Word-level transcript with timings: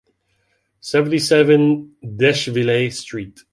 Seventy-seven 0.79 1.93
d'Eschviller" 2.01 2.89
Street. 2.91 3.43